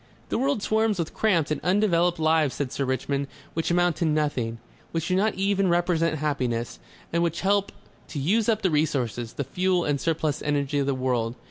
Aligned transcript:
"The 0.29 0.39
world 0.39 0.63
swarms 0.63 0.97
with 0.97 1.13
cramped 1.13 1.51
and 1.51 1.61
undeveloped 1.63 2.17
lives," 2.17 2.55
said 2.55 2.71
Sir 2.71 2.85
Richmond. 2.85 3.27
"Which 3.53 3.69
amount 3.69 3.97
to 3.97 4.05
nothing. 4.05 4.57
Which 4.93 5.09
do 5.09 5.15
not 5.15 5.35
even 5.35 5.67
represent 5.69 6.17
happiness. 6.17 6.79
And 7.13 7.21
which 7.21 7.41
help 7.41 7.71
to 8.07 8.17
use 8.17 8.49
up 8.49 8.63
the 8.63 8.71
resources, 8.71 9.33
the 9.33 9.43
fuel 9.43 9.85
and 9.85 10.01
surplus 10.01 10.41
energy 10.41 10.79
of 10.79 10.87
the 10.87 10.95
world." 10.95 11.35